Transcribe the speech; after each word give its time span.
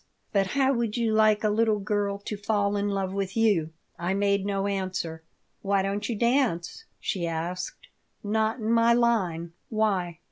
But 0.33 0.47
how 0.57 0.73
would 0.73 0.97
you 0.97 1.13
like 1.13 1.43
a 1.43 1.49
little 1.51 1.77
girl 1.77 2.17
to 2.25 2.35
fall 2.35 2.75
in 2.75 2.89
love 2.89 3.13
with 3.13 3.37
you?" 3.37 3.69
I 3.99 4.15
made 4.15 4.47
no 4.47 4.65
answer 4.65 5.21
"Why 5.61 5.83
don't 5.83 6.09
you 6.09 6.15
dance?" 6.15 6.85
she 6.99 7.27
asked 7.27 7.87
"Not 8.23 8.57
in 8.57 8.71
my 8.71 8.93
line." 8.93 9.53
"Why?" 9.69 10.17